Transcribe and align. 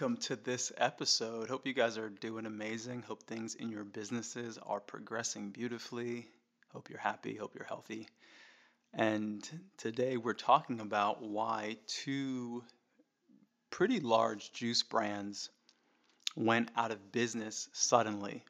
Welcome 0.00 0.16
to 0.16 0.36
this 0.36 0.72
episode. 0.78 1.50
Hope 1.50 1.66
you 1.66 1.74
guys 1.74 1.98
are 1.98 2.08
doing 2.08 2.46
amazing. 2.46 3.02
Hope 3.02 3.22
things 3.24 3.54
in 3.54 3.68
your 3.68 3.84
businesses 3.84 4.56
are 4.56 4.80
progressing 4.80 5.50
beautifully. 5.50 6.26
Hope 6.72 6.88
you're 6.88 6.98
happy. 6.98 7.36
Hope 7.36 7.54
you're 7.54 7.66
healthy. 7.66 8.08
And 8.94 9.46
today 9.76 10.16
we're 10.16 10.32
talking 10.32 10.80
about 10.80 11.20
why 11.20 11.76
two 11.86 12.64
pretty 13.68 14.00
large 14.00 14.52
juice 14.54 14.82
brands 14.82 15.50
went 16.34 16.70
out 16.76 16.92
of 16.92 17.12
business 17.12 17.68
suddenly 17.74 18.42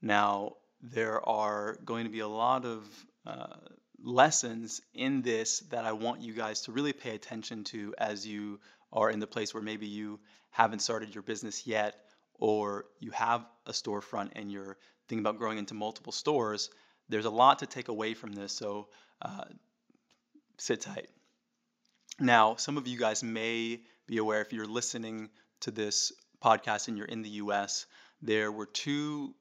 now, 0.00 0.56
there 0.80 1.26
are 1.28 1.76
going 1.84 2.04
to 2.04 2.10
be 2.10 2.20
a 2.20 2.28
lot 2.28 2.64
of 2.64 2.86
uh, 3.26 3.56
lessons 4.02 4.80
in 4.94 5.22
this 5.22 5.60
that 5.70 5.84
I 5.84 5.92
want 5.92 6.22
you 6.22 6.32
guys 6.32 6.62
to 6.62 6.72
really 6.72 6.92
pay 6.92 7.14
attention 7.14 7.64
to 7.64 7.94
as 7.98 8.26
you 8.26 8.60
are 8.92 9.10
in 9.10 9.20
the 9.20 9.26
place 9.26 9.52
where 9.52 9.62
maybe 9.62 9.86
you 9.86 10.20
haven't 10.50 10.80
started 10.80 11.14
your 11.14 11.22
business 11.22 11.66
yet, 11.66 11.96
or 12.34 12.86
you 13.00 13.10
have 13.10 13.44
a 13.66 13.72
storefront 13.72 14.30
and 14.34 14.50
you're 14.50 14.76
thinking 15.08 15.24
about 15.24 15.38
growing 15.38 15.58
into 15.58 15.74
multiple 15.74 16.12
stores. 16.12 16.70
There's 17.08 17.24
a 17.24 17.30
lot 17.30 17.60
to 17.60 17.66
take 17.66 17.88
away 17.88 18.14
from 18.14 18.32
this, 18.32 18.52
so 18.52 18.88
uh, 19.22 19.44
sit 20.58 20.80
tight. 20.80 21.08
Now, 22.20 22.56
some 22.56 22.76
of 22.76 22.86
you 22.86 22.98
guys 22.98 23.22
may 23.22 23.80
be 24.06 24.18
aware 24.18 24.40
if 24.40 24.52
you're 24.52 24.66
listening 24.66 25.30
to 25.60 25.70
this 25.70 26.12
podcast 26.42 26.88
and 26.88 26.96
you're 26.96 27.06
in 27.06 27.22
the 27.22 27.30
US, 27.30 27.86
there 28.22 28.50
were 28.50 28.66
two 28.66 29.34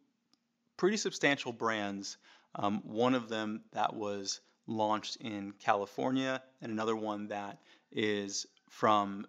pretty 0.77 0.97
substantial 0.97 1.51
brands. 1.51 2.17
Um, 2.55 2.81
one 2.85 3.15
of 3.15 3.29
them 3.29 3.63
that 3.71 3.95
was 3.95 4.39
launched 4.67 5.17
in 5.17 5.53
California, 5.59 6.41
and 6.61 6.71
another 6.71 6.95
one 6.95 7.27
that 7.27 7.59
is 7.91 8.45
from 8.69 9.25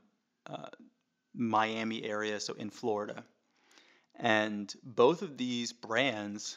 uh, 0.48 0.68
Miami 1.34 2.04
area, 2.04 2.40
so 2.40 2.54
in 2.54 2.70
Florida. 2.70 3.24
And 4.16 4.72
both 4.82 5.22
of 5.22 5.36
these 5.36 5.72
brands 5.72 6.56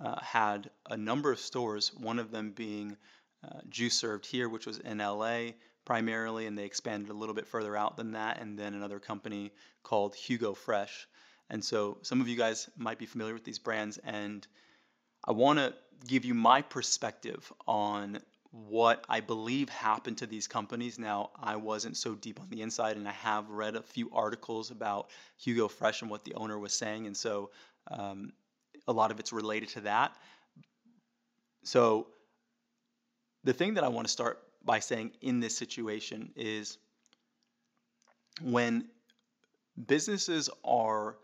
uh, 0.00 0.20
had 0.20 0.70
a 0.88 0.96
number 0.96 1.30
of 1.30 1.38
stores, 1.38 1.92
one 1.94 2.18
of 2.18 2.30
them 2.30 2.52
being 2.52 2.96
uh, 3.44 3.60
Juice 3.68 3.94
Served 3.94 4.26
Here, 4.26 4.48
which 4.48 4.66
was 4.66 4.78
in 4.78 4.98
LA 4.98 5.50
primarily, 5.84 6.46
and 6.46 6.56
they 6.56 6.64
expanded 6.64 7.10
a 7.10 7.14
little 7.14 7.34
bit 7.34 7.46
further 7.46 7.76
out 7.76 7.96
than 7.96 8.12
that, 8.12 8.40
and 8.40 8.58
then 8.58 8.74
another 8.74 8.98
company 8.98 9.50
called 9.82 10.14
Jugo 10.14 10.54
Fresh. 10.54 11.08
And 11.48 11.64
so 11.64 11.98
some 12.02 12.20
of 12.20 12.28
you 12.28 12.36
guys 12.36 12.68
might 12.76 12.98
be 12.98 13.06
familiar 13.06 13.34
with 13.34 13.44
these 13.44 13.58
brands, 13.58 13.98
and 13.98 14.46
I 15.24 15.32
want 15.32 15.58
to 15.58 15.74
give 16.06 16.24
you 16.24 16.34
my 16.34 16.62
perspective 16.62 17.52
on 17.66 18.18
what 18.52 19.04
I 19.08 19.20
believe 19.20 19.68
happened 19.68 20.18
to 20.18 20.26
these 20.26 20.48
companies. 20.48 20.98
Now, 20.98 21.30
I 21.40 21.56
wasn't 21.56 21.96
so 21.96 22.14
deep 22.14 22.40
on 22.40 22.48
the 22.50 22.62
inside, 22.62 22.96
and 22.96 23.08
I 23.08 23.12
have 23.12 23.48
read 23.48 23.76
a 23.76 23.82
few 23.82 24.10
articles 24.12 24.70
about 24.70 25.10
Jugo 25.44 25.68
Fresh 25.68 26.02
and 26.02 26.10
what 26.10 26.24
the 26.24 26.34
owner 26.34 26.58
was 26.58 26.74
saying, 26.74 27.06
and 27.06 27.16
so 27.16 27.50
um, 27.90 28.32
a 28.88 28.92
lot 28.92 29.10
of 29.10 29.20
it's 29.20 29.32
related 29.32 29.68
to 29.70 29.80
that. 29.82 30.16
So, 31.62 32.08
the 33.44 33.52
thing 33.52 33.74
that 33.74 33.84
I 33.84 33.88
want 33.88 34.06
to 34.06 34.12
start 34.12 34.42
by 34.64 34.80
saying 34.80 35.12
in 35.20 35.40
this 35.40 35.56
situation 35.56 36.32
is 36.36 36.76
when 38.42 38.88
businesses 39.86 40.50
are 40.64 41.16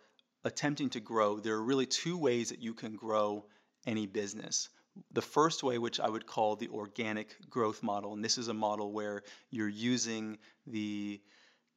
attempting 0.45 0.91
to 0.91 1.01
grow, 1.01 1.39
there 1.41 1.55
are 1.55 1.63
really 1.63 1.87
two 1.87 2.17
ways 2.17 2.51
that 2.51 2.61
you 2.61 2.73
can 2.73 2.97
grow 2.97 3.45
any 3.87 4.07
business. 4.07 4.69
The 5.13 5.23
first 5.23 5.63
way, 5.63 5.79
which 5.79 6.01
I 6.01 6.09
would 6.09 6.27
call 6.27 6.57
the 6.57 6.69
organic 6.69 7.37
growth 7.51 7.83
model, 7.83 8.13
and 8.13 8.25
this 8.25 8.39
is 8.39 8.49
a 8.49 8.55
model 8.55 8.93
where 8.93 9.23
you're 9.51 9.69
using 9.69 10.39
the 10.67 11.21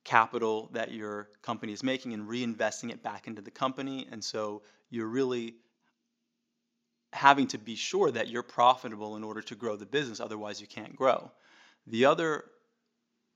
capital 0.06 0.70
that 0.74 0.92
your 0.92 1.30
company 1.42 1.74
is 1.74 1.84
making 1.84 2.14
and 2.14 2.28
reinvesting 2.28 2.92
it 2.92 3.04
back 3.04 3.28
into 3.28 3.42
the 3.42 3.52
company. 3.52 4.08
And 4.12 4.24
so 4.24 4.64
you're 4.90 5.08
really 5.08 5.56
having 7.12 7.48
to 7.48 7.58
be 7.58 7.76
sure 7.76 8.10
that 8.12 8.30
you're 8.30 8.44
profitable 8.44 9.16
in 9.16 9.24
order 9.24 9.42
to 9.42 9.56
grow 9.56 9.76
the 9.76 9.86
business, 9.86 10.20
otherwise, 10.20 10.62
you 10.62 10.68
can't 10.68 10.96
grow. 10.96 11.32
The 11.88 12.06
other 12.06 12.46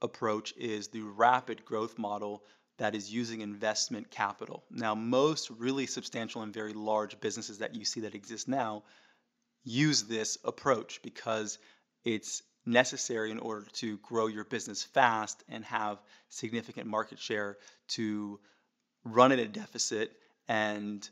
approach 0.02 0.54
is 0.58 0.90
the 0.90 1.02
rapid 1.02 1.66
growth 1.66 1.98
model, 1.98 2.44
that 2.80 2.96
is 2.96 3.14
using 3.14 3.42
investment 3.42 4.10
capital. 4.10 4.64
Now, 4.72 4.96
most 4.96 5.50
really 5.52 5.86
substantial 5.86 6.42
and 6.42 6.54
very 6.54 6.74
large 6.74 7.20
businesses 7.20 7.60
that 7.60 7.76
you 7.76 7.86
see 7.86 8.02
that 8.02 8.16
exist 8.16 8.48
now 8.48 8.84
use 9.64 10.04
this 10.04 10.38
approach 10.44 11.02
because 11.02 11.58
it's 12.04 12.44
necessary 12.66 13.32
in 13.32 13.40
order 13.40 13.66
to 13.74 13.98
grow 13.98 14.28
your 14.28 14.46
business 14.46 14.84
fast 14.84 15.44
and 15.50 15.66
have 15.66 16.02
significant 16.30 16.88
market 16.88 17.20
share 17.20 17.58
to 17.88 18.40
run 19.04 19.32
at 19.32 19.40
a 19.40 19.48
deficit 19.48 20.12
and 20.48 21.10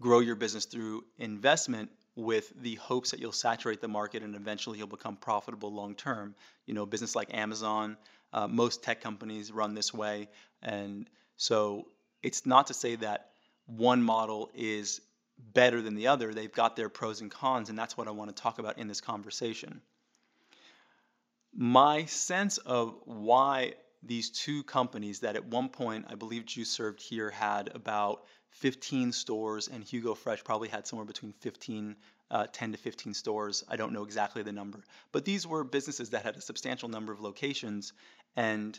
grow 0.00 0.20
your 0.20 0.34
business 0.34 0.64
through 0.64 1.04
investment 1.18 1.90
with 2.16 2.52
the 2.62 2.74
hopes 2.76 3.10
that 3.10 3.20
you'll 3.20 3.32
saturate 3.32 3.80
the 3.80 3.88
market 3.88 4.22
and 4.22 4.34
eventually 4.34 4.78
you'll 4.78 4.86
become 4.86 5.16
profitable 5.16 5.72
long 5.72 5.94
term. 5.94 6.34
You 6.66 6.74
know, 6.74 6.86
business 6.86 7.14
like 7.14 7.32
Amazon, 7.32 7.96
uh, 8.32 8.48
most 8.48 8.82
tech 8.82 9.00
companies 9.00 9.52
run 9.52 9.74
this 9.74 9.92
way. 9.92 10.28
And 10.62 11.08
so 11.36 11.86
it's 12.22 12.46
not 12.46 12.68
to 12.68 12.74
say 12.74 12.96
that 12.96 13.30
one 13.66 14.02
model 14.02 14.50
is 14.54 15.00
better 15.38 15.82
than 15.82 15.94
the 15.94 16.08
other. 16.08 16.32
They've 16.32 16.52
got 16.52 16.76
their 16.76 16.88
pros 16.88 17.20
and 17.20 17.30
cons, 17.30 17.70
and 17.70 17.78
that's 17.78 17.96
what 17.96 18.08
I 18.08 18.12
want 18.12 18.34
to 18.34 18.42
talk 18.42 18.58
about 18.58 18.78
in 18.78 18.88
this 18.88 19.00
conversation. 19.00 19.80
My 21.54 22.04
sense 22.04 22.58
of 22.58 22.94
why 23.04 23.74
these 24.02 24.30
two 24.30 24.62
companies 24.64 25.20
that 25.20 25.36
at 25.36 25.46
one 25.46 25.68
point 25.68 26.06
I 26.08 26.14
believe 26.14 26.46
Juice 26.46 26.70
Served 26.70 27.00
here 27.00 27.30
had 27.30 27.70
about 27.74 28.24
15 28.50 29.12
stores, 29.12 29.68
and 29.68 29.84
Jugo 29.84 30.14
Fresh 30.14 30.44
probably 30.44 30.68
had 30.68 30.86
somewhere 30.86 31.06
between 31.06 31.32
15, 31.32 31.96
uh, 32.30 32.46
10 32.52 32.72
to 32.72 32.78
15 32.78 33.14
stores. 33.14 33.64
I 33.68 33.76
don't 33.76 33.92
know 33.92 34.04
exactly 34.04 34.42
the 34.42 34.52
number, 34.52 34.82
but 35.12 35.24
these 35.24 35.46
were 35.46 35.64
businesses 35.64 36.10
that 36.10 36.22
had 36.22 36.36
a 36.36 36.40
substantial 36.40 36.88
number 36.88 37.12
of 37.12 37.20
locations, 37.20 37.92
and 38.34 38.78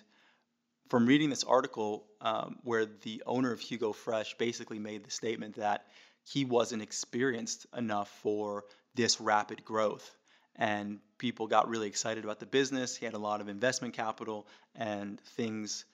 from 0.89 1.05
reading 1.05 1.29
this 1.29 1.43
article 1.43 2.05
um, 2.21 2.59
where 2.63 2.85
the 2.85 3.21
owner 3.25 3.51
of 3.51 3.61
Jugo 3.61 3.93
Fresh 3.93 4.37
basically 4.37 4.79
made 4.79 5.03
the 5.03 5.11
statement 5.11 5.55
that 5.55 5.85
he 6.27 6.43
wasn't 6.43 6.81
experienced 6.81 7.65
enough 7.75 8.09
for 8.21 8.65
this 8.95 9.21
rapid 9.21 9.63
growth. 9.63 10.15
And 10.57 10.99
people 11.17 11.47
got 11.47 11.69
really 11.69 11.87
excited 11.87 12.23
about 12.23 12.39
the 12.39 12.45
business. 12.45 12.97
He 12.97 13.05
had 13.05 13.13
a 13.13 13.19
lot 13.19 13.39
of 13.39 13.47
investment 13.47 13.93
capital, 13.93 14.47
and 14.75 15.21
things 15.21 15.85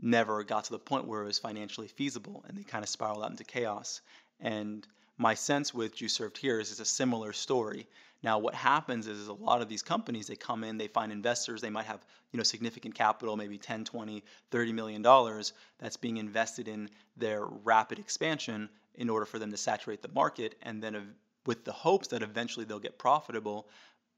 never 0.00 0.44
got 0.44 0.64
to 0.64 0.70
the 0.70 0.78
point 0.78 1.06
where 1.06 1.22
it 1.22 1.26
was 1.26 1.38
financially 1.38 1.88
feasible, 1.88 2.42
and 2.48 2.56
they 2.56 2.62
kind 2.62 2.82
of 2.82 2.88
spiraled 2.88 3.22
out 3.22 3.30
into 3.30 3.44
chaos. 3.44 4.00
And 4.40 4.86
my 5.18 5.34
sense 5.34 5.74
with 5.74 5.96
Juice 5.96 6.14
Served 6.14 6.38
Here 6.38 6.58
is 6.58 6.70
it's 6.70 6.80
a 6.80 6.84
similar 6.84 7.32
story. 7.32 7.86
Now, 8.22 8.38
what 8.38 8.54
happens 8.54 9.08
is, 9.08 9.18
is 9.18 9.28
a 9.28 9.32
lot 9.32 9.62
of 9.62 9.68
these 9.68 9.82
companies, 9.82 10.28
they 10.28 10.36
come 10.36 10.62
in, 10.62 10.78
they 10.78 10.86
find 10.86 11.10
investors, 11.10 11.60
they 11.60 11.70
might 11.70 11.86
have 11.86 12.06
you 12.32 12.36
know 12.36 12.44
significant 12.44 12.94
capital, 12.94 13.36
maybe 13.36 13.58
10, 13.58 13.84
20, 13.84 14.22
30 14.50 14.72
million 14.72 15.02
dollars 15.02 15.52
that's 15.78 15.96
being 15.96 16.18
invested 16.18 16.68
in 16.68 16.88
their 17.16 17.44
rapid 17.44 17.98
expansion 17.98 18.68
in 18.94 19.10
order 19.10 19.26
for 19.26 19.38
them 19.38 19.50
to 19.50 19.56
saturate 19.56 20.02
the 20.02 20.08
market, 20.08 20.56
and 20.62 20.82
then 20.82 21.14
with 21.46 21.64
the 21.64 21.72
hopes 21.72 22.08
that 22.08 22.22
eventually 22.22 22.64
they'll 22.64 22.78
get 22.78 22.98
profitable. 22.98 23.66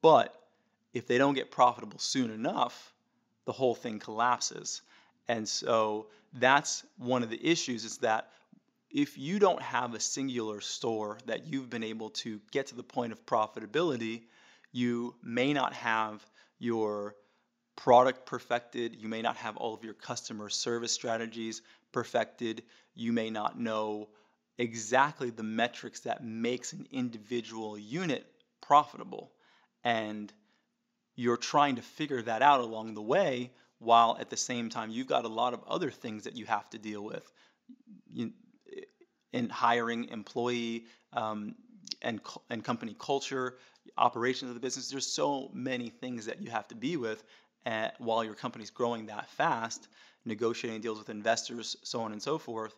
But 0.02 0.34
if 0.92 1.06
they 1.06 1.16
don't 1.16 1.34
get 1.34 1.50
profitable 1.50 1.98
soon 1.98 2.30
enough, 2.30 2.92
the 3.46 3.52
whole 3.52 3.74
thing 3.74 3.98
collapses. 3.98 4.82
And 5.28 5.48
so 5.48 6.06
that's 6.34 6.84
one 6.98 7.22
of 7.22 7.30
the 7.30 7.44
issues 7.44 7.84
is 7.84 7.98
that 7.98 8.30
if 8.94 9.18
you 9.18 9.40
don't 9.40 9.60
have 9.60 9.92
a 9.92 10.00
singular 10.00 10.60
store 10.60 11.18
that 11.26 11.48
you've 11.48 11.68
been 11.68 11.82
able 11.82 12.10
to 12.10 12.40
get 12.52 12.68
to 12.68 12.76
the 12.76 12.82
point 12.84 13.12
of 13.12 13.26
profitability, 13.26 14.22
you 14.70 15.16
may 15.20 15.52
not 15.52 15.72
have 15.72 16.24
your 16.60 17.16
product 17.74 18.24
perfected, 18.24 18.94
you 18.94 19.08
may 19.08 19.20
not 19.20 19.36
have 19.36 19.56
all 19.56 19.74
of 19.74 19.82
your 19.82 19.94
customer 19.94 20.48
service 20.48 20.92
strategies 20.92 21.60
perfected, 21.90 22.62
you 22.94 23.12
may 23.12 23.30
not 23.30 23.58
know 23.58 24.08
exactly 24.58 25.30
the 25.30 25.42
metrics 25.42 26.00
that 26.00 26.22
makes 26.22 26.72
an 26.72 26.86
individual 26.92 27.76
unit 27.76 28.24
profitable. 28.60 29.32
And 29.82 30.32
you're 31.16 31.36
trying 31.36 31.76
to 31.76 31.82
figure 31.82 32.22
that 32.22 32.42
out 32.42 32.60
along 32.60 32.94
the 32.94 33.02
way 33.02 33.50
while 33.80 34.16
at 34.20 34.30
the 34.30 34.36
same 34.36 34.68
time 34.68 34.90
you've 34.90 35.08
got 35.08 35.24
a 35.24 35.28
lot 35.28 35.52
of 35.52 35.64
other 35.66 35.90
things 35.90 36.24
that 36.24 36.36
you 36.36 36.46
have 36.46 36.70
to 36.70 36.78
deal 36.78 37.02
with. 37.02 37.28
You, 38.12 38.32
in 39.34 39.48
hiring 39.48 40.08
employee 40.10 40.84
um, 41.12 41.56
and, 42.02 42.20
and 42.50 42.64
company 42.64 42.94
culture 42.98 43.56
operations 43.98 44.48
of 44.48 44.54
the 44.54 44.60
business. 44.60 44.88
There's 44.88 45.06
so 45.06 45.50
many 45.52 45.90
things 45.90 46.26
that 46.26 46.40
you 46.40 46.50
have 46.50 46.68
to 46.68 46.76
be 46.76 46.96
with 46.96 47.24
at, 47.66 47.90
uh, 47.90 47.94
while 47.98 48.22
your 48.22 48.34
company's 48.34 48.70
growing 48.70 49.06
that 49.06 49.28
fast 49.30 49.88
negotiating 50.24 50.80
deals 50.80 50.98
with 50.98 51.10
investors 51.10 51.76
so 51.82 52.00
on 52.00 52.12
and 52.12 52.22
so 52.22 52.38
forth 52.38 52.74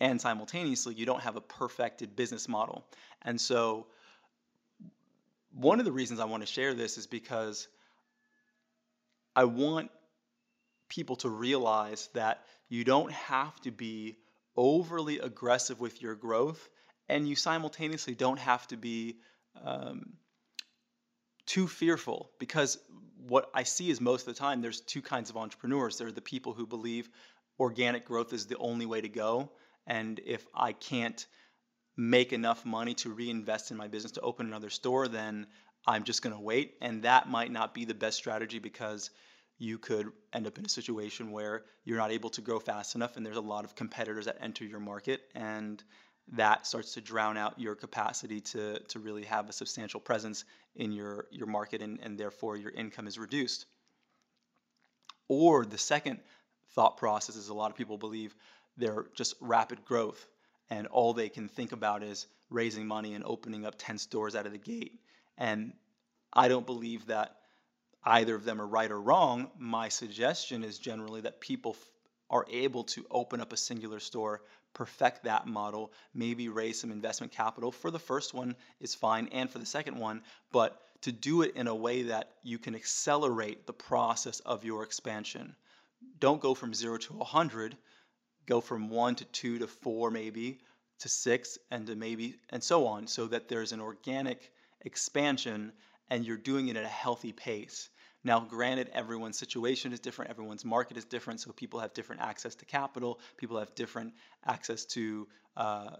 and 0.00 0.20
simultaneously 0.20 0.94
you 0.94 1.04
don't 1.04 1.20
have 1.20 1.36
a 1.36 1.40
perfected 1.40 2.16
business 2.16 2.48
model. 2.48 2.84
And 3.22 3.40
so 3.40 3.86
one 5.52 5.78
of 5.78 5.84
the 5.84 5.92
reasons 5.92 6.20
I 6.20 6.24
want 6.24 6.42
to 6.42 6.46
share 6.46 6.74
this 6.74 6.98
is 6.98 7.06
because 7.06 7.68
I 9.36 9.44
want 9.44 9.90
people 10.88 11.16
to 11.16 11.28
realize 11.28 12.08
that 12.14 12.44
you 12.68 12.84
don't 12.84 13.12
have 13.12 13.60
to 13.60 13.70
be 13.70 14.16
overly 14.56 15.18
aggressive 15.18 15.80
with 15.80 16.02
your 16.02 16.14
growth, 16.14 16.68
and 17.08 17.28
you 17.28 17.36
simultaneously 17.36 18.14
don't 18.14 18.38
have 18.38 18.66
to 18.68 18.76
be 18.76 19.18
um, 19.64 20.14
too 21.46 21.68
fearful 21.68 22.30
because 22.38 22.78
what 23.16 23.50
I 23.54 23.62
see 23.62 23.90
is 23.90 24.00
most 24.00 24.26
of 24.26 24.34
the 24.34 24.38
time 24.38 24.60
there's 24.60 24.80
two 24.80 25.02
kinds 25.02 25.30
of 25.30 25.36
entrepreneurs. 25.36 25.98
There 25.98 26.08
are 26.08 26.12
the 26.12 26.20
people 26.20 26.52
who 26.52 26.66
believe 26.66 27.08
organic 27.58 28.04
growth 28.04 28.32
is 28.32 28.46
the 28.46 28.58
only 28.58 28.86
way 28.86 29.00
to 29.00 29.08
go, 29.08 29.52
and 29.86 30.20
if 30.24 30.46
I 30.54 30.72
can't 30.72 31.26
make 31.96 32.32
enough 32.32 32.64
money 32.64 32.94
to 32.94 33.12
reinvest 33.12 33.70
in 33.70 33.76
my 33.76 33.88
business 33.88 34.12
to 34.12 34.20
open 34.20 34.46
another 34.46 34.70
store, 34.70 35.08
then 35.08 35.46
I'm 35.86 36.04
just 36.04 36.22
going 36.22 36.34
to 36.34 36.40
wait. 36.40 36.74
And 36.80 37.02
that 37.02 37.28
might 37.28 37.50
not 37.50 37.74
be 37.74 37.84
the 37.84 37.94
best 37.94 38.16
strategy 38.16 38.58
because 38.58 39.10
you 39.58 39.78
could 39.78 40.10
end 40.32 40.46
up 40.46 40.58
in 40.58 40.64
a 40.64 40.68
situation 40.68 41.30
where 41.30 41.62
you're 41.84 41.98
not 41.98 42.10
able 42.10 42.30
to 42.30 42.40
grow 42.40 42.58
fast 42.58 42.94
enough 42.94 43.16
and 43.16 43.24
there's 43.24 43.36
a 43.36 43.40
lot 43.40 43.64
of 43.64 43.74
competitors 43.74 44.26
that 44.26 44.38
enter 44.40 44.64
your 44.64 44.80
market 44.80 45.22
and 45.34 45.82
that 46.32 46.66
starts 46.66 46.94
to 46.94 47.00
drown 47.00 47.36
out 47.36 47.58
your 47.58 47.74
capacity 47.74 48.40
to, 48.40 48.78
to 48.80 48.98
really 48.98 49.24
have 49.24 49.48
a 49.48 49.52
substantial 49.52 50.00
presence 50.00 50.44
in 50.76 50.92
your, 50.92 51.26
your 51.30 51.46
market 51.46 51.82
and, 51.82 52.00
and 52.02 52.18
therefore 52.18 52.56
your 52.56 52.70
income 52.70 53.06
is 53.06 53.18
reduced. 53.18 53.66
Or 55.28 55.64
the 55.64 55.78
second 55.78 56.20
thought 56.74 56.96
process 56.96 57.36
is 57.36 57.48
a 57.48 57.54
lot 57.54 57.70
of 57.70 57.76
people 57.76 57.98
believe 57.98 58.34
they're 58.76 59.06
just 59.14 59.34
rapid 59.40 59.84
growth 59.84 60.26
and 60.70 60.86
all 60.86 61.12
they 61.12 61.28
can 61.28 61.48
think 61.48 61.72
about 61.72 62.02
is 62.02 62.26
raising 62.48 62.86
money 62.86 63.14
and 63.14 63.24
opening 63.24 63.66
up 63.66 63.74
10 63.76 63.98
stores 63.98 64.34
out 64.34 64.46
of 64.46 64.52
the 64.52 64.58
gate. 64.58 65.00
And 65.36 65.74
I 66.32 66.48
don't 66.48 66.64
believe 66.64 67.06
that 67.06 67.36
either 68.04 68.34
of 68.34 68.44
them 68.44 68.60
are 68.60 68.66
right 68.66 68.90
or 68.90 69.00
wrong. 69.00 69.50
My 69.58 69.88
suggestion 69.88 70.64
is 70.64 70.78
generally 70.78 71.20
that 71.22 71.40
people 71.40 71.76
f- 71.78 71.90
are 72.30 72.46
able 72.50 72.84
to 72.84 73.06
open 73.10 73.40
up 73.40 73.52
a 73.52 73.56
singular 73.56 74.00
store, 74.00 74.42
perfect 74.74 75.24
that 75.24 75.46
model, 75.46 75.92
maybe 76.14 76.48
raise 76.48 76.80
some 76.80 76.90
investment 76.90 77.32
capital. 77.32 77.70
For 77.70 77.90
the 77.90 77.98
first 77.98 78.34
one 78.34 78.56
is 78.80 78.94
fine, 78.94 79.28
and 79.28 79.50
for 79.50 79.58
the 79.58 79.66
second 79.66 79.98
one, 79.98 80.22
but 80.50 80.80
to 81.02 81.12
do 81.12 81.42
it 81.42 81.56
in 81.56 81.66
a 81.66 81.74
way 81.74 82.02
that 82.02 82.30
you 82.42 82.58
can 82.58 82.74
accelerate 82.74 83.66
the 83.66 83.72
process 83.72 84.40
of 84.40 84.64
your 84.64 84.82
expansion. 84.82 85.54
Don't 86.20 86.40
go 86.40 86.54
from 86.54 86.74
zero 86.74 86.96
to 86.98 87.12
100 87.14 87.76
go 88.46 88.60
from 88.60 88.88
one 88.88 89.14
to 89.14 89.24
two 89.26 89.58
to 89.58 89.66
four 89.66 90.10
maybe 90.10 90.58
to 90.98 91.08
six 91.08 91.58
and 91.70 91.86
to 91.86 91.94
maybe 91.94 92.36
and 92.50 92.62
so 92.62 92.86
on 92.86 93.06
so 93.06 93.26
that 93.26 93.48
there's 93.48 93.72
an 93.72 93.80
organic 93.80 94.52
expansion 94.80 95.72
and 96.10 96.24
you're 96.24 96.36
doing 96.36 96.68
it 96.68 96.76
at 96.76 96.84
a 96.84 96.88
healthy 96.88 97.32
pace 97.32 97.88
now 98.24 98.40
granted 98.40 98.90
everyone's 98.92 99.38
situation 99.38 99.92
is 99.92 100.00
different 100.00 100.30
everyone's 100.30 100.64
market 100.64 100.96
is 100.96 101.04
different 101.04 101.40
so 101.40 101.52
people 101.52 101.80
have 101.80 101.92
different 101.94 102.22
access 102.22 102.54
to 102.54 102.64
capital 102.64 103.20
people 103.36 103.58
have 103.58 103.74
different 103.74 104.12
access 104.46 104.84
to 104.84 105.26
uh, 105.56 105.90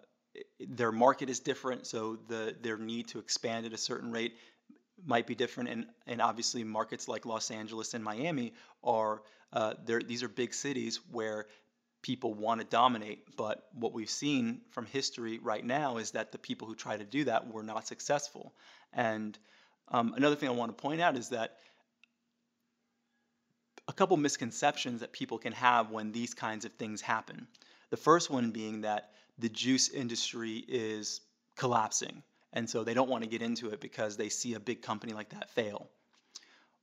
their 0.61 0.93
market 0.93 1.29
is 1.29 1.41
different 1.41 1.87
so 1.87 2.19
the 2.29 2.55
their 2.63 2.79
need 2.79 3.09
to 3.09 3.19
expand 3.19 3.67
at 3.67 3.73
a 3.73 3.79
certain 3.79 4.11
rate 4.11 4.35
might 5.05 5.27
be 5.27 5.35
different 5.35 5.69
and 5.69 5.87
and 6.07 6.21
obviously 6.21 6.65
markets 6.65 7.09
like 7.09 7.27
Los 7.27 7.51
Angeles 7.51 7.95
and 7.95 8.05
Miami 8.05 8.53
are 8.85 9.23
uh, 9.53 9.75
these 9.85 10.23
are 10.23 10.29
big 10.29 10.55
cities 10.55 11.01
where 11.11 11.47
people 12.03 12.35
want 12.35 12.61
to 12.61 12.67
dominate. 12.67 13.37
But 13.37 13.65
what 13.75 13.93
we've 13.93 14.11
seen 14.11 14.63
from 14.71 14.87
history 14.87 15.39
right 15.39 15.65
now 15.65 15.99
is 15.99 16.13
that 16.13 16.33
the 16.33 16.39
people 16.39 16.67
who 16.67 16.75
try 16.75 16.97
to 16.97 17.05
do 17.05 17.25
that 17.25 17.53
were 17.53 17.63
not 17.63 17.87
successful. 17.87 18.55
And 18.93 19.39
um, 19.89 20.15
another 20.17 20.37
thing 20.37 20.49
I 20.49 20.53
want 20.53 20.77
to 20.77 20.83
point 20.83 21.01
out 21.01 21.17
is 21.17 21.29
that 21.31 21.59
a 23.93 23.95
couple 23.95 24.17
misconceptions 24.17 25.01
that 25.01 25.13
people 25.13 25.37
can 25.37 25.53
have 25.53 25.91
when 25.91 26.13
these 26.13 26.33
kinds 26.33 26.65
of 26.65 26.73
things 26.73 27.03
happen. 27.03 27.47
The 27.91 27.99
first 27.99 28.31
one 28.31 28.51
being 28.51 28.81
that 28.81 29.11
the 29.39 29.51
juice 29.51 29.91
industry 29.91 30.65
is 30.67 31.21
collapsing. 31.57 32.23
And 32.55 32.69
so 32.69 32.85
they 32.85 32.95
don't 32.95 33.11
want 33.11 33.23
to 33.23 33.29
get 33.29 33.43
into 33.43 33.69
it 33.69 33.81
because 33.81 34.17
they 34.17 34.31
see 34.31 34.55
a 34.55 34.61
big 34.61 34.81
company 34.81 35.13
like 35.13 35.29
that 35.29 35.51
fail. 35.51 35.91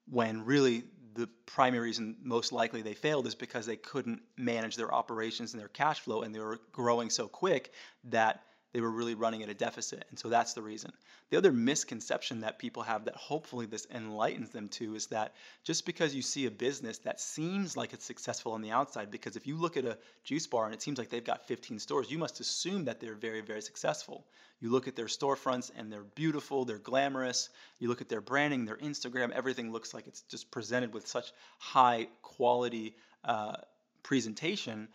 When 0.07 0.45
really 0.45 0.83
the 1.15 1.27
primary 1.47 1.87
reason 1.87 2.15
most 2.21 2.51
likely 2.51 2.83
they 2.83 2.93
failed 2.93 3.25
is 3.25 3.33
because 3.33 3.65
they 3.65 3.75
couldn't 3.75 4.21
manage 4.37 4.75
their 4.75 4.93
operations 4.93 5.53
and 5.53 5.59
their 5.59 5.67
cash 5.67 6.01
flow 6.01 6.21
and 6.21 6.33
they 6.33 6.39
were 6.39 6.59
growing 6.71 7.09
so 7.09 7.27
quick 7.27 7.73
that 8.03 8.43
they 8.71 8.81
were 8.81 8.91
really 8.91 9.15
running 9.15 9.41
at 9.41 9.49
a 9.49 9.53
deficit. 9.53 10.05
And 10.09 10.19
so 10.19 10.29
that's 10.29 10.53
the 10.53 10.61
reason. 10.61 10.91
The 11.31 11.37
other 11.37 11.51
misconception 11.51 12.41
that 12.41 12.59
people 12.59 12.83
have 12.83 13.05
that 13.05 13.15
hopefully 13.15 13.65
this 13.65 13.87
enlightens 13.93 14.51
them 14.51 14.69
to 14.69 14.95
is 14.95 15.07
that 15.07 15.33
just 15.63 15.85
because 15.85 16.13
you 16.13 16.21
see 16.21 16.45
a 16.45 16.51
business 16.51 16.99
that 16.99 17.19
seems 17.19 17.75
like 17.75 17.93
it's 17.93 18.05
successful 18.05 18.51
on 18.51 18.61
the 18.61 18.71
outside, 18.71 19.09
because 19.09 19.35
if 19.35 19.47
you 19.47 19.55
look 19.55 19.75
at 19.75 19.85
a 19.85 19.97
juice 20.23 20.45
bar 20.45 20.65
and 20.65 20.73
it 20.73 20.81
seems 20.81 20.99
like 20.99 21.09
they've 21.09 21.23
got 21.23 21.47
15 21.47 21.79
stores, 21.79 22.11
you 22.11 22.19
must 22.19 22.39
assume 22.39 22.85
that 22.85 22.99
they're 22.99 23.15
very, 23.15 23.41
very 23.41 23.61
successful. 23.61 24.25
You 24.59 24.69
look 24.69 24.87
at 24.87 24.95
their 24.95 25.05
storefronts 25.05 25.71
and 25.75 25.91
they're 25.91 26.03
beautiful, 26.03 26.65
they're 26.65 26.77
glamorous. 26.77 27.49
You 27.79 27.87
look 27.87 28.01
at 28.01 28.09
their 28.09 28.21
branding, 28.21 28.65
their 28.65 28.77
Instagram, 28.77 29.31
everything 29.31 29.71
looks 29.71 29.93
like 29.93 30.05
it's 30.05 30.21
just 30.21 30.51
presented 30.51 30.93
with 30.93 31.07
such 31.07 31.31
high 31.57 32.07
quality 32.21 32.95
uh, 33.23 33.55
presentation. 34.03 34.89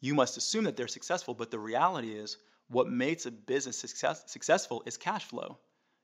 You 0.00 0.14
must 0.14 0.36
assume 0.36 0.64
that 0.64 0.76
they're 0.76 0.86
successful, 0.86 1.34
but 1.34 1.50
the 1.50 1.58
reality 1.58 2.12
is, 2.12 2.36
what 2.68 2.88
makes 2.88 3.26
a 3.26 3.30
business 3.30 3.78
success, 3.78 4.24
successful 4.26 4.82
is 4.86 4.96
cash 4.96 5.24
flow. 5.24 5.58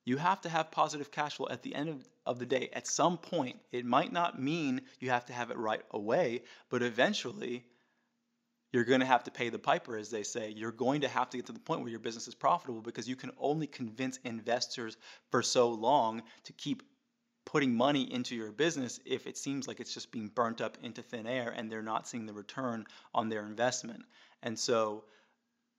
You 0.05 0.17
have 0.17 0.41
to 0.43 0.49
have 0.49 0.71
positive 0.71 1.11
cash 1.11 1.37
flow 1.37 1.49
at 1.51 1.63
the 1.63 1.75
end 1.75 1.89
of, 1.89 2.09
of 2.27 2.39
the 2.39 2.47
day. 2.47 2.71
At 2.73 2.87
some 2.87 3.19
point, 3.19 3.57
it 3.71 3.85
might 3.85 4.13
not 4.13 4.41
mean 4.41 4.83
you 4.99 5.11
have 5.11 5.27
to 5.27 5.33
have 5.33 5.51
it 5.51 5.59
right 5.59 5.83
away, 5.91 6.43
but 6.71 6.83
eventually 6.83 7.65
you're 8.73 8.85
going 8.85 9.01
to 9.01 9.07
have 9.07 9.25
to 9.25 9.31
pay 9.31 9.49
the 9.49 9.59
piper, 9.59 9.97
as 9.97 10.11
they 10.11 10.23
say. 10.23 10.51
You're 10.51 10.71
going 10.71 11.01
to 11.01 11.09
have 11.09 11.31
to 11.31 11.37
get 11.37 11.47
to 11.47 11.53
the 11.53 11.59
point 11.59 11.81
where 11.81 11.91
your 11.91 11.99
business 11.99 12.29
is 12.29 12.35
profitable 12.35 12.81
because 12.81 13.09
you 13.09 13.17
can 13.17 13.33
only 13.39 13.67
convince 13.67 14.19
investors 14.25 14.97
for 15.31 15.43
so 15.43 15.71
long 15.71 16.23
to 16.45 16.53
keep 16.53 16.83
putting 17.45 17.75
money 17.75 18.13
into 18.13 18.37
your 18.37 18.53
business 18.53 19.01
if 19.05 19.27
it 19.27 19.37
seems 19.37 19.67
like 19.67 19.81
it's 19.81 19.93
just 19.93 20.13
being 20.13 20.29
burnt 20.29 20.61
up 20.61 20.79
into 20.83 21.03
thin 21.03 21.27
air 21.27 21.53
and 21.57 21.71
they're 21.71 21.83
not 21.83 22.07
seeing 22.07 22.27
the 22.27 22.33
return 22.33 22.87
on 23.13 23.29
their 23.29 23.45
investment. 23.45 24.05
And 24.43 24.57
so 24.57 25.05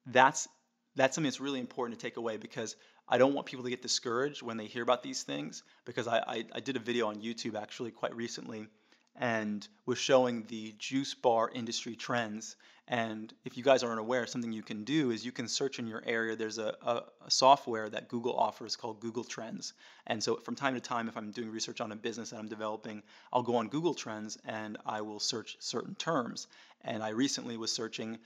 that's 0.06 0.50
that's 0.96 1.16
something 1.16 1.30
that's 1.30 1.40
really 1.40 1.60
important 1.60 2.00
to 2.00 2.06
take 2.06 2.18
away 2.18 2.38
because 2.38 2.76
I 3.08 3.18
don't 3.18 3.34
want 3.34 3.48
people 3.48 3.64
to 3.64 3.70
get 3.70 3.82
discouraged 3.82 4.42
when 4.42 4.58
they 4.58 4.66
hear 4.66 4.84
about 4.84 5.04
these 5.04 5.24
things 5.24 5.64
because 5.86 6.08
I, 6.08 6.20
I, 6.20 6.46
I 6.56 6.60
did 6.60 6.76
a 6.76 6.80
video 6.80 7.08
on 7.08 7.22
YouTube 7.22 7.56
actually 7.56 7.92
quite 7.92 8.16
recently 8.16 8.68
and 9.16 9.68
was 9.86 9.98
showing 9.98 10.44
the 10.48 10.74
juice 10.78 11.14
bar 11.14 11.52
industry 11.54 11.96
trends. 11.96 12.56
And 12.88 13.34
if 13.46 13.58
you 13.58 13.64
guys 13.64 13.84
aren't 13.84 14.00
aware, 14.00 14.26
something 14.26 14.52
you 14.52 14.64
can 14.64 14.84
do 14.84 15.12
is 15.12 15.26
you 15.26 15.32
can 15.32 15.48
search 15.48 15.80
in 15.80 15.88
your 15.88 16.02
area. 16.06 16.36
There's 16.36 16.58
a, 16.58 16.76
a, 16.82 17.04
a, 17.26 17.32
software 17.32 17.90
that 17.90 18.10
Google 18.10 18.36
offers 18.36 18.76
called 18.76 19.00
Google 19.00 19.24
Trends. 19.24 19.74
And 20.08 20.22
so 20.22 20.38
from 20.38 20.56
time 20.56 20.74
to 20.74 20.82
time, 20.82 21.08
if 21.08 21.16
I'm 21.16 21.32
doing 21.32 21.52
research 21.52 21.80
on 21.82 21.92
a 21.92 21.96
business 21.96 22.32
that 22.32 22.40
I'm 22.40 22.50
developing, 22.50 23.04
I'll 23.32 23.44
go 23.44 23.58
on 23.58 23.68
Google 23.70 23.94
Trends 23.94 24.38
and 24.46 24.78
I 24.86 25.02
will 25.02 25.20
search 25.20 25.58
certain 25.60 25.96
terms. 25.96 26.48
And 26.82 27.04
I 27.04 27.10
recently 27.10 27.58
was 27.58 27.72
searching 27.72 28.18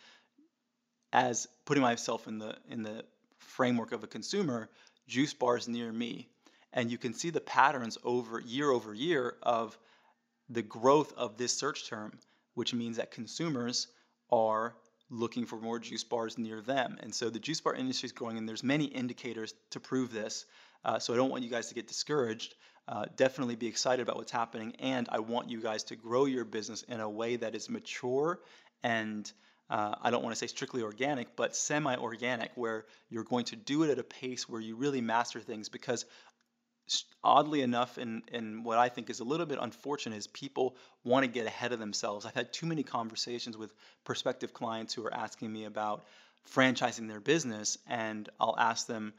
as 1.15 1.48
putting 1.63 1.81
myself 1.81 2.27
in 2.27 2.39
the 2.39 2.57
in 2.69 2.84
the 2.84 3.05
framework 3.39 3.93
of 3.93 4.03
a 4.03 4.07
consumer, 4.07 4.69
juice 5.07 5.34
bars 5.34 5.65
near 5.65 5.91
me. 5.91 6.27
And 6.74 6.91
you 6.91 6.98
can 6.98 7.13
see 7.13 7.29
the 7.29 7.39
patterns 7.39 7.98
over 8.03 8.41
year 8.41 8.69
over 8.69 8.93
year 8.93 9.38
of 9.41 9.77
the 10.50 10.62
growth 10.62 11.13
of 11.15 11.38
this 11.38 11.57
search 11.57 11.88
term, 11.88 12.19
which 12.55 12.74
means 12.74 12.98
that 12.98 13.12
consumers 13.12 13.88
are 14.29 14.75
looking 15.10 15.45
for 15.45 15.55
more 15.55 15.79
juice 15.79 16.03
bars 16.03 16.38
near 16.38 16.60
them. 16.60 16.98
And 17.00 17.15
so 17.15 17.29
the 17.29 17.39
juice 17.39 17.62
bar 17.62 17.75
industry 17.75 18.07
is 18.07 18.12
growing, 18.12 18.38
and 18.38 18.50
there's 18.50 18.63
many 18.63 18.86
indicators 18.86 19.53
to 19.69 19.79
prove 19.79 20.12
this. 20.12 20.45
Uh, 20.84 21.00
so 21.00 21.13
I 21.13 21.15
don't 21.15 21.29
want 21.29 21.43
you 21.43 21.50
guys 21.50 21.69
to 21.69 21.75
get 21.75 21.88
discouraged. 21.88 22.55
Uh, 22.89 23.05
definitely 23.15 23.55
be 23.55 23.67
excited 23.67 24.01
about 24.01 24.17
what's 24.17 24.34
happening, 24.34 24.75
and 24.79 25.07
I 25.10 25.19
want 25.19 25.50
you 25.50 25.62
guys 25.62 25.84
to 25.86 25.95
grow 25.95 26.25
your 26.25 26.43
business 26.43 26.81
in 26.84 27.00
a 27.00 27.10
way 27.10 27.38
that 27.38 27.55
is 27.55 27.69
mature 27.69 28.41
and 28.84 29.31
uh, 29.69 29.95
I 30.01 30.12
don't 30.12 30.24
want 30.24 30.36
to 30.36 30.39
say 30.39 30.48
strictly 30.48 30.84
organic, 30.84 31.36
but 31.36 31.55
semi 31.55 31.95
organic, 31.95 32.51
where 32.55 32.86
you're 33.10 33.24
going 33.24 33.45
to 33.45 33.55
do 33.55 33.84
it 33.84 33.89
at 33.89 34.00
a 34.00 34.03
pace 34.03 34.48
where 34.48 34.62
you 34.62 34.75
really 34.75 35.01
master 35.01 35.39
things 35.39 35.69
because 35.69 36.05
oddly 37.24 37.62
enough, 37.62 37.98
and, 37.98 38.22
and 38.31 38.63
what 38.63 38.77
I 38.77 38.89
think 38.89 39.10
is 39.10 39.19
a 39.19 39.24
little 39.24 39.45
bit 39.45 39.57
unfortunate 39.60 40.17
is 40.17 40.27
people 40.27 40.75
want 41.03 41.24
to 41.24 41.27
get 41.27 41.48
ahead 41.48 41.74
of 41.74 41.79
themselves. 41.79 42.25
I've 42.25 42.36
had 42.36 42.53
too 42.53 42.67
many 42.67 42.84
conversations 42.84 43.57
with 43.57 43.74
prospective 44.03 44.53
clients 44.53 44.93
who 44.93 45.03
are 45.05 45.13
asking 45.13 45.51
me 45.51 45.65
about 45.65 46.05
franchising 46.53 47.07
their 47.07 47.19
business, 47.19 47.77
and 47.88 48.29
I'll 48.39 48.55
ask 48.57 48.86
them, 48.86 49.13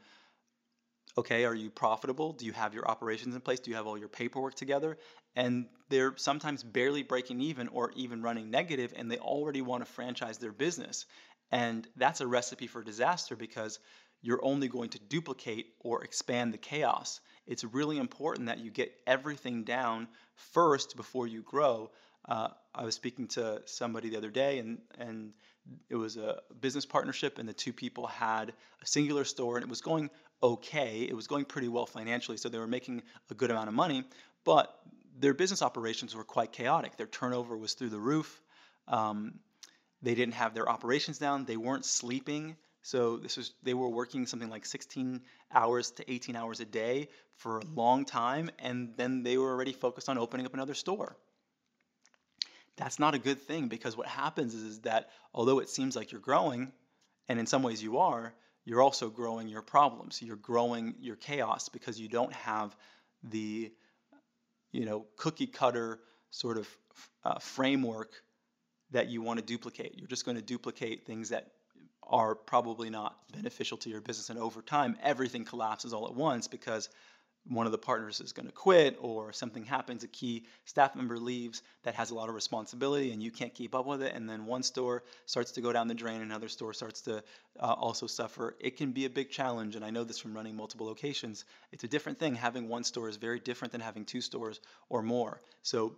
okay, 1.17 1.45
are 1.45 1.55
you 1.55 1.69
profitable? 1.69 2.33
Do 2.33 2.45
you 2.45 2.53
have 2.53 2.73
your 2.73 2.87
operations 2.87 3.33
in 3.33 3.41
place? 3.41 3.59
Do 3.59 3.71
you 3.71 3.77
have 3.77 3.87
all 3.87 3.97
your 3.97 4.07
paperwork 4.07 4.55
together? 4.55 4.97
And 5.35 5.67
they're 5.89 6.13
sometimes 6.17 6.63
barely 6.63 7.03
breaking 7.03 7.41
even 7.41 7.67
or 7.69 7.91
even 7.95 8.21
running 8.21 8.51
negative, 8.51 8.93
and 8.95 9.09
they 9.09 9.17
already 9.17 9.61
want 9.61 9.85
to 9.85 9.91
franchise 9.91 10.37
their 10.37 10.51
business. 10.51 11.05
And 11.51 11.87
that's 11.95 12.21
a 12.21 12.27
recipe 12.27 12.67
for 12.67 12.83
disaster 12.83 13.35
because 13.35 13.79
you're 14.21 14.43
only 14.43 14.67
going 14.67 14.89
to 14.91 14.99
duplicate 14.99 15.73
or 15.79 16.03
expand 16.03 16.53
the 16.53 16.57
chaos. 16.57 17.19
It's 17.47 17.63
really 17.63 17.97
important 17.97 18.47
that 18.47 18.59
you 18.59 18.71
get 18.71 18.93
everything 19.07 19.63
down 19.63 20.07
first 20.35 20.95
before 20.95 21.27
you 21.27 21.41
grow. 21.41 21.91
Uh, 22.27 22.49
I 22.75 22.83
was 22.83 22.95
speaking 22.95 23.27
to 23.29 23.61
somebody 23.65 24.09
the 24.09 24.17
other 24.17 24.29
day, 24.29 24.59
and 24.59 24.79
and 24.99 25.33
it 25.89 25.95
was 25.95 26.17
a 26.17 26.41
business 26.59 26.85
partnership, 26.85 27.39
and 27.39 27.47
the 27.47 27.53
two 27.53 27.73
people 27.73 28.07
had 28.07 28.53
a 28.81 28.85
singular 28.85 29.23
store, 29.23 29.57
and 29.57 29.63
it 29.63 29.69
was 29.69 29.81
going 29.81 30.09
okay. 30.43 31.07
It 31.09 31.15
was 31.15 31.27
going 31.27 31.45
pretty 31.45 31.69
well 31.69 31.85
financially, 31.85 32.37
so 32.37 32.49
they 32.49 32.59
were 32.59 32.67
making 32.67 33.01
a 33.31 33.33
good 33.33 33.49
amount 33.49 33.69
of 33.69 33.73
money, 33.73 34.03
but 34.43 34.77
their 35.19 35.33
business 35.33 35.61
operations 35.61 36.15
were 36.15 36.23
quite 36.23 36.51
chaotic. 36.51 36.97
Their 36.97 37.07
turnover 37.07 37.57
was 37.57 37.73
through 37.73 37.89
the 37.89 37.99
roof. 37.99 38.41
Um, 38.87 39.39
they 40.01 40.13
didn't 40.13 40.35
have 40.35 40.53
their 40.53 40.69
operations 40.69 41.17
down. 41.17 41.45
They 41.45 41.57
weren't 41.57 41.85
sleeping. 41.85 42.55
So 42.87 43.17
this 43.17 43.35
was 43.35 43.51
they 43.63 43.73
were 43.73 43.89
working 43.89 44.25
something 44.25 44.49
like 44.49 44.65
16 44.65 45.19
hours 45.53 45.91
to 45.91 46.09
18 46.09 46.37
hours 46.37 46.61
a 46.61 46.65
day 46.65 47.09
for 47.35 47.57
a 47.57 47.65
long 47.65 48.05
time, 48.05 48.49
and 48.59 48.93
then 48.95 49.23
they 49.23 49.37
were 49.37 49.51
already 49.51 49.73
focused 49.73 50.07
on 50.07 50.17
opening 50.17 50.45
up 50.45 50.53
another 50.53 50.73
store. 50.73 51.17
That's 52.77 52.97
not 52.97 53.13
a 53.13 53.19
good 53.19 53.41
thing 53.41 53.67
because 53.67 53.97
what 53.97 54.07
happens 54.07 54.55
is, 54.55 54.63
is 54.63 54.79
that 54.81 55.09
although 55.33 55.59
it 55.59 55.67
seems 55.67 55.97
like 55.97 56.13
you're 56.13 56.21
growing, 56.21 56.71
and 57.27 57.41
in 57.41 57.45
some 57.45 57.61
ways 57.61 57.83
you 57.83 57.97
are, 57.97 58.33
you're 58.63 58.81
also 58.81 59.09
growing 59.09 59.49
your 59.49 59.63
problems. 59.63 60.21
You're 60.21 60.37
growing 60.37 60.95
your 61.01 61.17
chaos 61.17 61.67
because 61.67 61.99
you 61.99 62.07
don't 62.07 62.31
have 62.31 62.73
the 63.21 63.69
you 64.71 64.85
know 64.85 65.07
cookie 65.17 65.47
cutter 65.47 65.99
sort 66.29 66.57
of 66.57 66.69
uh, 67.25 67.39
framework 67.39 68.13
that 68.91 69.09
you 69.09 69.21
want 69.21 69.39
to 69.39 69.45
duplicate. 69.45 69.95
You're 69.97 70.07
just 70.07 70.23
going 70.23 70.37
to 70.37 70.41
duplicate 70.41 71.05
things 71.05 71.29
that 71.29 71.51
are 72.09 72.35
probably 72.35 72.89
not 72.89 73.15
beneficial 73.33 73.77
to 73.77 73.89
your 73.89 74.01
business. 74.01 74.29
And 74.29 74.39
over 74.39 74.61
time, 74.61 74.97
everything 75.03 75.45
collapses 75.45 75.93
all 75.93 76.07
at 76.07 76.15
once 76.15 76.47
because 76.47 76.89
one 77.49 77.65
of 77.65 77.71
the 77.71 77.77
partners 77.77 78.19
is 78.19 78.33
going 78.33 78.45
to 78.45 78.51
quit 78.51 78.97
or 78.99 79.31
something 79.31 79.63
happens, 79.63 80.03
a 80.03 80.07
key 80.07 80.45
staff 80.65 80.95
member 80.95 81.17
leaves 81.17 81.61
that 81.83 81.95
has 81.95 82.11
a 82.11 82.15
lot 82.15 82.29
of 82.29 82.35
responsibility 82.35 83.11
and 83.11 83.23
you 83.23 83.31
can't 83.31 83.53
keep 83.53 83.73
up 83.73 83.85
with 83.85 84.01
it. 84.01 84.13
And 84.13 84.29
then 84.29 84.45
one 84.45 84.63
store 84.63 85.03
starts 85.25 85.51
to 85.51 85.61
go 85.61 85.71
down 85.71 85.87
the 85.87 85.93
drain, 85.93 86.21
another 86.21 86.49
store 86.49 86.73
starts 86.73 87.01
to 87.01 87.23
uh, 87.59 87.73
also 87.73 88.07
suffer. 88.07 88.55
It 88.59 88.77
can 88.77 88.91
be 88.91 89.05
a 89.05 89.09
big 89.09 89.29
challenge. 89.29 89.75
And 89.75 89.85
I 89.85 89.91
know 89.91 90.03
this 90.03 90.19
from 90.19 90.33
running 90.33 90.55
multiple 90.55 90.87
locations. 90.87 91.45
It's 91.71 91.83
a 91.83 91.87
different 91.87 92.19
thing. 92.19 92.35
Having 92.35 92.67
one 92.67 92.83
store 92.83 93.07
is 93.07 93.17
very 93.17 93.39
different 93.39 93.71
than 93.71 93.81
having 93.81 94.05
two 94.05 94.21
stores 94.21 94.59
or 94.89 95.01
more. 95.01 95.41
So 95.63 95.95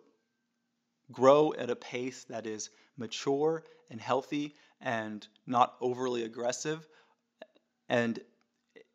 grow 1.11 1.53
at 1.57 1.69
a 1.69 1.75
pace 1.75 2.25
that 2.25 2.45
is 2.45 2.69
mature 2.97 3.63
and 3.89 3.99
healthy 3.99 4.55
and 4.81 5.27
not 5.45 5.75
overly 5.81 6.23
aggressive. 6.23 6.87
And 7.87 8.19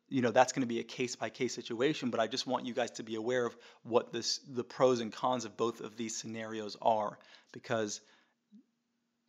you 0.07 0.21
know 0.21 0.31
that's 0.31 0.53
going 0.53 0.61
to 0.61 0.67
be 0.67 0.79
a 0.79 0.83
case 0.83 1.15
by 1.15 1.29
case 1.29 1.53
situation 1.53 2.09
but 2.09 2.19
i 2.19 2.27
just 2.27 2.45
want 2.45 2.65
you 2.65 2.73
guys 2.73 2.91
to 2.91 3.03
be 3.03 3.15
aware 3.15 3.45
of 3.45 3.55
what 3.83 4.11
this 4.11 4.39
the 4.47 4.63
pros 4.63 4.99
and 4.99 5.11
cons 5.11 5.45
of 5.45 5.57
both 5.57 5.81
of 5.81 5.97
these 5.97 6.15
scenarios 6.15 6.77
are 6.81 7.17
because 7.51 8.01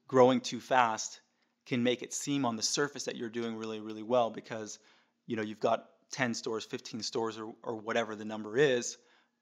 growing 0.07 0.41
too 0.41 0.61
fast 0.61 1.21
can 1.67 1.83
make 1.83 2.03
it 2.03 2.13
seem 2.13 2.45
on 2.45 2.57
the 2.57 2.63
surface 2.63 3.05
that 3.05 3.17
you're 3.17 3.31
doing 3.31 3.57
really 3.57 3.81
really 3.81 4.03
well 4.03 4.31
because 4.31 4.79
you 5.27 5.37
know 5.37 5.43
you've 5.43 5.61
got 5.61 5.87
10 6.13 6.35
stores 6.35 6.65
15 6.65 7.03
stores 7.03 7.39
or, 7.39 7.55
or 7.63 7.77
whatever 7.77 8.15
the 8.15 8.25
number 8.25 8.57
is 8.57 8.99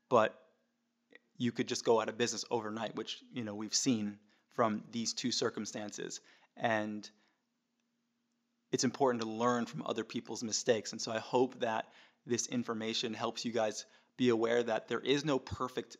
but 0.08 0.38
you 1.36 1.52
could 1.52 1.68
just 1.68 1.84
go 1.84 2.00
out 2.00 2.08
of 2.08 2.16
business 2.16 2.44
overnight, 2.50 2.94
which 2.96 3.18
you 3.32 3.44
know 3.44 3.54
we've 3.54 3.74
seen 3.74 4.18
from 4.54 4.82
these 4.92 5.12
two 5.12 5.32
circumstances. 5.32 6.20
And 6.56 7.08
it's 8.72 8.84
important 8.84 9.22
to 9.22 9.28
learn 9.28 9.66
from 9.66 9.82
other 9.86 10.04
people's 10.04 10.42
mistakes. 10.42 10.92
And 10.92 11.00
so 11.00 11.12
I 11.12 11.18
hope 11.18 11.60
that 11.60 11.86
this 12.26 12.46
information 12.46 13.14
helps 13.14 13.44
you 13.44 13.52
guys 13.52 13.84
be 14.16 14.28
aware 14.28 14.62
that 14.62 14.88
there 14.88 15.00
is 15.00 15.24
no 15.24 15.38
perfect 15.38 15.96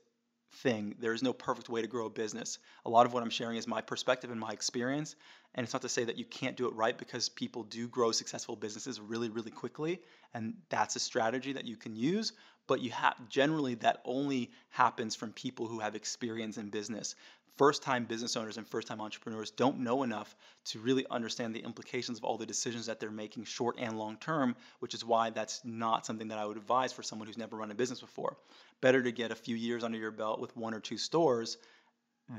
thing. 0.54 0.94
There 1.00 1.12
is 1.12 1.22
no 1.22 1.32
perfect 1.32 1.68
way 1.68 1.82
to 1.82 1.88
grow 1.88 2.06
a 2.06 2.10
business. 2.10 2.58
A 2.86 2.90
lot 2.90 3.06
of 3.06 3.12
what 3.12 3.22
I'm 3.22 3.30
sharing 3.30 3.56
is 3.56 3.66
my 3.66 3.80
perspective 3.80 4.30
and 4.30 4.38
my 4.38 4.50
experience. 4.50 5.16
And 5.54 5.64
it's 5.64 5.72
not 5.72 5.82
to 5.82 5.88
say 5.88 6.04
that 6.04 6.16
you 6.16 6.24
can't 6.24 6.56
do 6.56 6.66
it 6.66 6.74
right 6.74 6.96
because 6.96 7.28
people 7.28 7.64
do 7.64 7.88
grow 7.88 8.12
successful 8.12 8.56
businesses 8.56 9.00
really, 9.00 9.28
really 9.28 9.50
quickly. 9.50 10.00
And 10.32 10.54
that's 10.68 10.96
a 10.96 11.00
strategy 11.00 11.52
that 11.52 11.64
you 11.64 11.76
can 11.76 11.96
use 11.96 12.32
but 12.66 12.80
you 12.80 12.90
have 12.90 13.14
generally 13.28 13.74
that 13.76 14.00
only 14.04 14.50
happens 14.70 15.14
from 15.14 15.32
people 15.32 15.66
who 15.66 15.80
have 15.80 15.94
experience 15.94 16.56
in 16.56 16.70
business. 16.70 17.14
First 17.56 17.82
time 17.82 18.04
business 18.04 18.36
owners 18.36 18.56
and 18.56 18.66
first 18.66 18.88
time 18.88 19.00
entrepreneurs 19.00 19.52
don't 19.52 19.78
know 19.78 20.02
enough 20.02 20.34
to 20.66 20.80
really 20.80 21.06
understand 21.08 21.54
the 21.54 21.60
implications 21.60 22.18
of 22.18 22.24
all 22.24 22.36
the 22.36 22.46
decisions 22.46 22.86
that 22.86 22.98
they're 22.98 23.12
making 23.12 23.44
short 23.44 23.76
and 23.78 23.96
long 23.96 24.16
term 24.16 24.56
which 24.80 24.92
is 24.92 25.04
why 25.04 25.30
that's 25.30 25.60
not 25.64 26.04
something 26.04 26.28
that 26.28 26.38
i 26.38 26.44
would 26.44 26.56
advise 26.56 26.92
for 26.92 27.04
someone 27.04 27.28
who's 27.28 27.38
never 27.38 27.56
run 27.56 27.70
a 27.70 27.74
business 27.74 28.00
before. 28.00 28.36
Better 28.80 29.02
to 29.02 29.12
get 29.12 29.30
a 29.30 29.36
few 29.36 29.54
years 29.54 29.84
under 29.84 29.98
your 29.98 30.10
belt 30.10 30.40
with 30.40 30.56
one 30.56 30.74
or 30.74 30.80
two 30.80 30.98
stores 30.98 31.58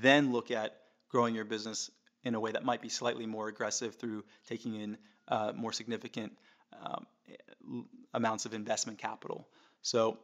then 0.01 0.33
look 0.33 0.51
at 0.51 0.75
growing 1.09 1.35
your 1.35 1.45
business 1.45 1.91
in 2.23 2.35
a 2.35 2.39
way 2.39 2.51
that 2.51 2.65
might 2.65 2.81
be 2.81 2.89
slightly 2.89 3.25
more 3.25 3.47
aggressive 3.47 3.95
through 3.95 4.23
taking 4.47 4.75
in 4.75 4.97
uh, 5.27 5.53
more 5.55 5.71
significant 5.71 6.33
um, 6.83 7.05
amounts 8.13 8.45
of 8.45 8.53
investment 8.53 8.99
capital 8.99 9.47
so, 9.85 10.17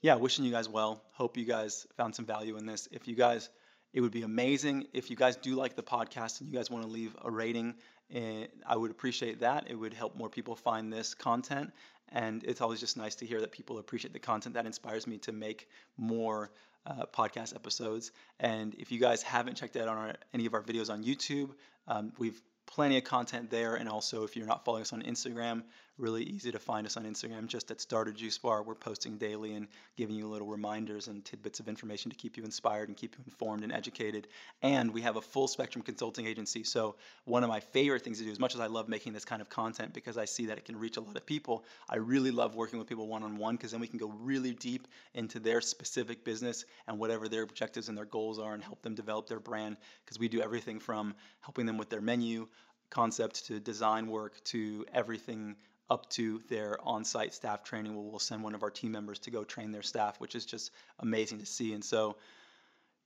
yeah, 0.00 0.14
wishing 0.14 0.46
you 0.46 0.50
guys 0.50 0.70
well. 0.70 1.02
Hope 1.12 1.36
you 1.36 1.44
guys 1.44 1.86
found 1.98 2.14
some 2.14 2.24
value 2.24 2.56
in 2.56 2.64
this. 2.64 2.88
If 2.90 3.06
you 3.06 3.14
guys, 3.14 3.50
it 3.92 4.00
would 4.00 4.10
be 4.10 4.22
amazing 4.22 4.86
if 4.94 5.10
you 5.10 5.16
guys 5.16 5.36
do 5.36 5.54
like 5.54 5.76
the 5.76 5.82
podcast 5.82 6.40
and 6.40 6.48
you 6.48 6.56
guys 6.56 6.70
want 6.70 6.82
to 6.82 6.90
leave 6.90 7.14
a 7.22 7.30
rating. 7.30 7.74
Eh, 8.10 8.46
I 8.66 8.74
would 8.74 8.90
appreciate 8.90 9.40
that. 9.40 9.66
It 9.68 9.74
would 9.74 9.92
help 9.92 10.16
more 10.16 10.30
people 10.30 10.56
find 10.56 10.90
this 10.90 11.12
content. 11.12 11.74
And 12.08 12.42
it's 12.44 12.62
always 12.62 12.80
just 12.80 12.96
nice 12.96 13.16
to 13.16 13.26
hear 13.26 13.38
that 13.42 13.52
people 13.52 13.76
appreciate 13.76 14.14
the 14.14 14.18
content. 14.18 14.54
That 14.54 14.64
inspires 14.64 15.06
me 15.06 15.18
to 15.18 15.32
make 15.32 15.68
more 15.98 16.50
uh, 16.86 17.04
podcast 17.12 17.54
episodes. 17.54 18.12
And 18.40 18.74
if 18.78 18.90
you 18.90 18.98
guys 18.98 19.20
haven't 19.20 19.56
checked 19.56 19.76
out 19.76 19.88
on 19.88 19.98
our, 19.98 20.14
any 20.32 20.46
of 20.46 20.54
our 20.54 20.62
videos 20.62 20.88
on 20.88 21.04
YouTube, 21.04 21.50
um, 21.86 22.14
we've 22.16 22.40
plenty 22.64 22.96
of 22.96 23.04
content 23.04 23.50
there. 23.50 23.74
And 23.74 23.90
also, 23.90 24.24
if 24.24 24.36
you're 24.36 24.46
not 24.46 24.64
following 24.64 24.82
us 24.82 24.94
on 24.94 25.02
Instagram, 25.02 25.64
really 25.98 26.24
easy 26.24 26.52
to 26.52 26.58
find 26.58 26.86
us 26.86 26.96
on 26.96 27.04
Instagram, 27.04 27.46
just 27.46 27.70
at 27.70 27.80
Start 27.80 28.08
A 28.08 28.12
Juice 28.12 28.36
Bar. 28.36 28.62
We're 28.62 28.74
posting 28.74 29.16
daily 29.16 29.54
and 29.54 29.66
giving 29.96 30.14
you 30.14 30.28
little 30.28 30.46
reminders 30.46 31.08
and 31.08 31.24
tidbits 31.24 31.58
of 31.58 31.68
information 31.68 32.10
to 32.10 32.16
keep 32.16 32.36
you 32.36 32.44
inspired 32.44 32.88
and 32.88 32.96
keep 32.96 33.16
you 33.16 33.24
informed 33.26 33.62
and 33.62 33.72
educated. 33.72 34.28
And 34.62 34.92
we 34.92 35.00
have 35.02 35.16
a 35.16 35.22
full 35.22 35.48
spectrum 35.48 35.82
consulting 35.82 36.26
agency. 36.26 36.64
So, 36.64 36.96
one 37.24 37.42
of 37.42 37.48
my 37.48 37.60
favorite 37.60 38.02
things 38.02 38.18
to 38.18 38.24
do, 38.24 38.30
as 38.30 38.38
much 38.38 38.54
as 38.54 38.60
I 38.60 38.66
love 38.66 38.88
making 38.88 39.14
this 39.14 39.24
kind 39.24 39.40
of 39.40 39.48
content 39.48 39.94
because 39.94 40.18
I 40.18 40.26
see 40.26 40.46
that 40.46 40.58
it 40.58 40.64
can 40.66 40.78
reach 40.78 40.98
a 40.98 41.00
lot 41.00 41.16
of 41.16 41.24
people, 41.24 41.64
I 41.88 41.96
really 41.96 42.30
love 42.30 42.54
working 42.54 42.78
with 42.78 42.88
people 42.88 43.06
one 43.06 43.22
on 43.22 43.38
one 43.38 43.56
because 43.56 43.70
then 43.70 43.80
we 43.80 43.88
can 43.88 43.98
go 43.98 44.12
really 44.20 44.52
deep 44.52 44.88
into 45.14 45.40
their 45.40 45.60
specific 45.60 46.24
business 46.24 46.66
and 46.86 46.98
whatever 46.98 47.28
their 47.28 47.42
objectives 47.42 47.88
and 47.88 47.96
their 47.96 48.04
goals 48.04 48.38
are 48.38 48.52
and 48.52 48.62
help 48.62 48.82
them 48.82 48.94
develop 48.94 49.28
their 49.28 49.40
brand 49.40 49.76
because 50.04 50.18
we 50.18 50.28
do 50.28 50.42
everything 50.42 50.78
from 50.78 51.14
helping 51.40 51.64
them 51.64 51.78
with 51.78 51.88
their 51.88 52.02
menu 52.02 52.46
concept 52.90 53.46
to 53.46 53.58
design 53.58 54.06
work 54.06 54.42
to 54.44 54.84
everything 54.92 55.56
up 55.88 56.08
to 56.10 56.40
their 56.48 56.78
on-site 56.82 57.32
staff 57.32 57.62
training 57.62 57.94
where 57.94 58.04
we'll 58.04 58.18
send 58.18 58.42
one 58.42 58.54
of 58.54 58.62
our 58.62 58.70
team 58.70 58.92
members 58.92 59.18
to 59.20 59.30
go 59.30 59.44
train 59.44 59.70
their 59.70 59.82
staff, 59.82 60.18
which 60.20 60.34
is 60.34 60.44
just 60.44 60.70
amazing 61.00 61.38
to 61.38 61.46
see. 61.46 61.72
And 61.72 61.84
so, 61.84 62.16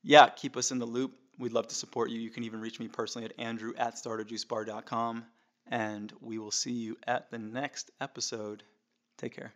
yeah, 0.03 0.29
keep 0.29 0.57
us 0.57 0.71
in 0.71 0.79
the 0.79 0.87
loop. 0.87 1.13
We'd 1.39 1.53
love 1.53 1.69
to 1.69 1.75
support 1.75 2.11
you. 2.11 2.21
You 2.21 2.31
can 2.31 2.45
even 2.45 2.61
reach 2.61 2.81
me 2.81 2.89
personally 2.89 3.27
at 3.27 3.39
andrew 3.39 3.73
at 3.77 3.97
startajuicebar.com. 3.97 5.25
And 5.71 6.13
we 6.21 6.39
will 6.39 6.51
see 6.51 6.73
you 6.73 6.97
at 7.07 7.31
the 7.31 7.39
next 7.39 7.91
episode. 8.01 8.63
Take 9.19 9.37
care. 9.37 9.53